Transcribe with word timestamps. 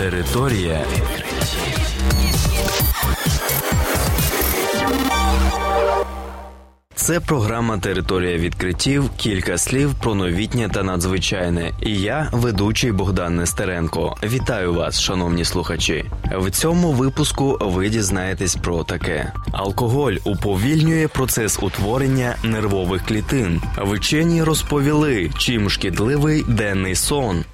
Територія 0.00 0.80
відкриттів. 0.92 1.80
Це 6.94 7.20
програма 7.20 7.78
Територія 7.78 8.38
відкриттів. 8.38 9.10
Кілька 9.16 9.58
слів 9.58 9.94
про 9.94 10.14
новітнє 10.14 10.68
та 10.68 10.82
надзвичайне. 10.82 11.72
І 11.82 12.00
я, 12.00 12.28
ведучий 12.32 12.92
Богдан 12.92 13.36
Нестеренко. 13.36 14.16
Вітаю 14.22 14.74
вас, 14.74 15.00
шановні 15.00 15.44
слухачі. 15.44 16.04
В 16.36 16.50
цьому 16.50 16.92
випуску 16.92 17.58
ви 17.60 17.88
дізнаєтесь 17.88 18.56
про 18.56 18.84
таке: 18.84 19.32
алкоголь 19.52 20.14
уповільнює 20.24 21.08
процес 21.08 21.58
утворення 21.62 22.36
нервових 22.44 23.06
клітин. 23.06 23.62
Вчені 23.78 24.42
розповіли, 24.42 25.30
чим 25.38 25.70
шкідливий 25.70 26.44
денний 26.48 26.94
сон. 26.94 27.44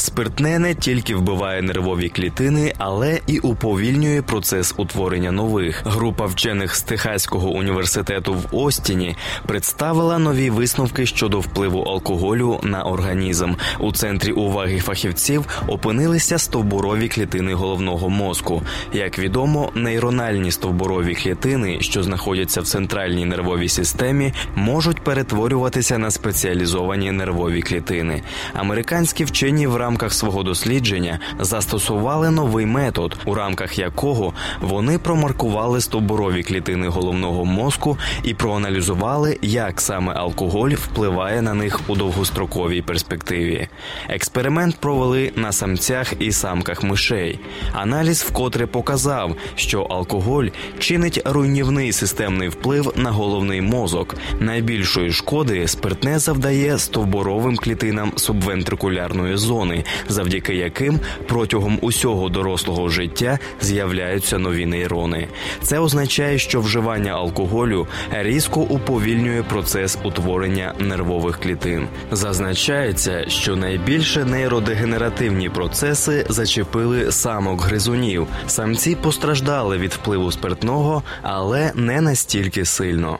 Спиртне 0.00 0.58
не 0.58 0.74
тільки 0.74 1.14
вбиває 1.14 1.62
нервові 1.62 2.08
клітини, 2.08 2.72
але 2.78 3.20
і 3.26 3.38
уповільнює 3.38 4.22
процес 4.22 4.74
утворення 4.76 5.32
нових. 5.32 5.82
Група 5.86 6.26
вчених 6.26 6.76
з 6.76 6.82
Техаського 6.82 7.50
університету 7.50 8.34
в 8.34 8.56
Остіні 8.56 9.16
представила 9.46 10.18
нові 10.18 10.50
висновки 10.50 11.06
щодо 11.06 11.40
впливу 11.40 11.82
алкоголю 11.82 12.60
на 12.62 12.82
організм. 12.82 13.52
У 13.78 13.92
центрі 13.92 14.32
уваги 14.32 14.78
фахівців 14.78 15.46
опинилися 15.68 16.38
стовбурові 16.38 17.08
клітини 17.08 17.54
головного 17.54 18.08
мозку. 18.08 18.62
Як 18.92 19.18
відомо, 19.18 19.72
нейрональні 19.74 20.50
стовбурові 20.50 21.14
клітини, 21.14 21.80
що 21.80 22.02
знаходяться 22.02 22.60
в 22.60 22.66
центральній 22.66 23.24
нервовій 23.24 23.68
системі, 23.68 24.32
можуть 24.54 25.00
перетворюватися 25.00 25.98
на 25.98 26.10
спеціалізовані 26.10 27.12
нервові 27.12 27.62
клітини. 27.62 28.22
Американські 28.54 29.24
вчені 29.24 29.66
в 29.66 29.76
рамках 29.76 29.89
рамках 29.90 30.12
свого 30.12 30.42
дослідження 30.42 31.18
застосували 31.40 32.30
новий 32.30 32.66
метод, 32.66 33.16
у 33.24 33.34
рамках 33.34 33.78
якого 33.78 34.32
вони 34.60 34.98
промаркували 34.98 35.80
стовбурові 35.80 36.42
клітини 36.42 36.88
головного 36.88 37.44
мозку 37.44 37.98
і 38.22 38.34
проаналізували, 38.34 39.38
як 39.42 39.80
саме 39.80 40.14
алкоголь 40.14 40.70
впливає 40.70 41.42
на 41.42 41.54
них 41.54 41.80
у 41.86 41.96
довгостроковій 41.96 42.82
перспективі. 42.82 43.68
Експеримент 44.08 44.76
провели 44.76 45.32
на 45.36 45.52
самцях 45.52 46.12
і 46.18 46.32
самках 46.32 46.82
мишей. 46.82 47.40
Аналіз 47.72 48.22
вкотре 48.22 48.66
показав, 48.66 49.36
що 49.54 49.82
алкоголь 49.82 50.46
чинить 50.78 51.22
руйнівний 51.24 51.92
системний 51.92 52.48
вплив 52.48 52.92
на 52.96 53.10
головний 53.10 53.60
мозок. 53.60 54.14
Найбільшої 54.40 55.12
шкоди 55.12 55.68
спиртне 55.68 56.18
завдає 56.18 56.78
стовбуровим 56.78 57.56
клітинам 57.56 58.12
субвентрикулярної 58.16 59.36
зони, 59.36 59.79
завдяки 60.08 60.54
яким 60.54 61.00
протягом 61.26 61.78
усього 61.82 62.28
дорослого 62.28 62.88
життя 62.88 63.38
з'являються 63.60 64.38
нові 64.38 64.66
нейрони. 64.66 65.28
Це 65.62 65.78
означає, 65.78 66.38
що 66.38 66.60
вживання 66.60 67.12
алкоголю 67.12 67.86
різко 68.10 68.60
уповільнює 68.60 69.42
процес 69.42 69.98
утворення 70.04 70.74
нервових 70.78 71.40
клітин. 71.40 71.88
Зазначається, 72.10 73.24
що 73.28 73.56
найбільше 73.56 74.24
нейродегенеративні 74.24 75.48
процеси 75.48 76.26
зачепили 76.28 77.12
самок 77.12 77.62
гризунів. 77.62 78.26
Самці 78.46 78.96
постраждали 78.96 79.78
від 79.78 79.92
впливу 79.92 80.32
спиртного, 80.32 81.02
але 81.22 81.72
не 81.74 82.00
настільки 82.00 82.64
сильно. 82.64 83.18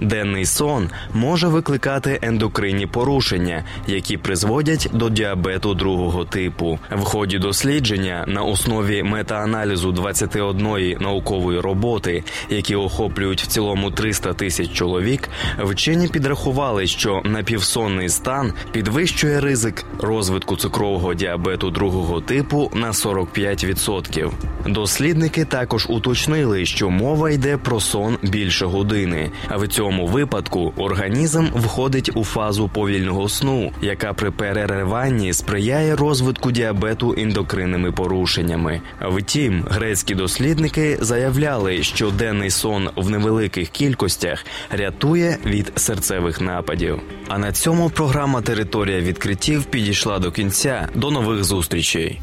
Денний 0.00 0.46
сон 0.46 0.90
може 1.14 1.48
викликати 1.48 2.18
ендокринні 2.22 2.86
порушення, 2.86 3.64
які 3.86 4.16
призводять 4.16 4.88
до 4.92 5.10
діабету 5.10 5.74
другого 5.74 6.24
типу. 6.24 6.78
В 6.96 7.04
ході 7.04 7.38
дослідження 7.38 8.24
на 8.28 8.42
основі 8.42 9.02
метааналізу 9.02 9.92
21 9.92 10.96
наукової 11.00 11.60
роботи, 11.60 12.24
які 12.50 12.74
охоплюють 12.76 13.42
в 13.42 13.46
цілому 13.46 13.90
300 13.90 14.32
тисяч 14.32 14.72
чоловік, 14.72 15.28
вчені 15.58 16.08
підрахували, 16.08 16.86
що 16.86 17.22
напівсонний 17.24 18.08
стан 18.08 18.52
підвищує 18.72 19.40
ризик 19.40 19.84
розвитку 19.98 20.56
цукрового 20.56 21.14
діабету 21.14 21.70
другого 21.70 22.20
типу 22.20 22.70
на 22.74 22.90
45%. 22.90 24.30
Дослідники 24.66 25.44
також 25.44 25.86
уточнили, 25.88 26.66
що 26.66 26.90
мова 26.90 27.30
йде 27.30 27.56
про 27.56 27.80
сон 27.80 28.18
більше 28.22 28.66
години. 28.66 29.30
А 29.48 29.56
в 29.56 29.68
цьому 29.68 29.89
цьому 29.90 30.06
випадку 30.06 30.72
організм 30.76 31.46
входить 31.54 32.10
у 32.14 32.24
фазу 32.24 32.68
повільного 32.68 33.28
сну, 33.28 33.72
яка 33.82 34.12
при 34.12 34.30
перериванні 34.30 35.32
сприяє 35.32 35.96
розвитку 35.96 36.52
діабету 36.52 37.14
ендокринними 37.18 37.92
порушеннями. 37.92 38.80
Втім, 39.02 39.64
грецькі 39.70 40.14
дослідники 40.14 40.98
заявляли, 41.00 41.82
що 41.82 42.10
денний 42.10 42.50
сон 42.50 42.88
в 42.96 43.10
невеликих 43.10 43.68
кількостях 43.68 44.44
рятує 44.70 45.38
від 45.46 45.72
серцевих 45.76 46.40
нападів. 46.40 47.00
А 47.28 47.38
на 47.38 47.52
цьому 47.52 47.90
програма 47.90 48.40
Територія 48.40 49.00
відкриттів 49.00 49.64
підійшла 49.64 50.18
до 50.18 50.32
кінця. 50.32 50.88
До 50.94 51.10
нових 51.10 51.44
зустрічей. 51.44 52.20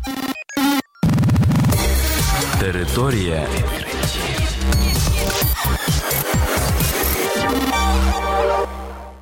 Територія 2.59 3.45
відкриттів. 3.57 4.37